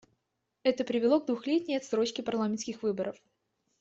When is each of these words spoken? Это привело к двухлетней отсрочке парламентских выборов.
Это 0.63 0.83
привело 0.83 1.21
к 1.21 1.27
двухлетней 1.27 1.77
отсрочке 1.77 2.23
парламентских 2.23 2.81
выборов. 2.81 3.17